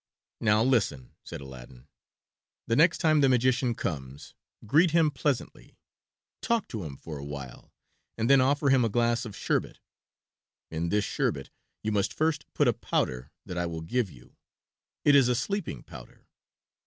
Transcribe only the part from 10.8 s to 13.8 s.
this sherbet you must first put a powder that I